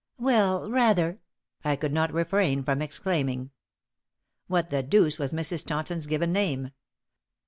"Well, 0.17 0.67
rather!" 0.67 1.19
I 1.63 1.75
could 1.75 1.93
not 1.93 2.11
refrain 2.11 2.63
from 2.63 2.81
exclaiming. 2.81 3.51
What 4.47 4.69
the 4.69 4.81
deuce 4.81 5.19
was 5.19 5.31
Mrs. 5.31 5.63
Taunton's 5.63 6.07
given 6.07 6.33
name? 6.33 6.71